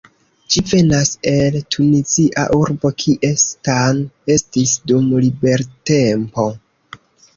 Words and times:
Ĝi 0.53 0.61
venas 0.69 1.09
el 1.31 1.57
Tunizia 1.75 2.45
urbo 2.61 2.91
kie 3.03 3.31
Stan 3.43 4.01
estis 4.37 4.75
dum 4.93 5.13
libertempo. 5.27 6.49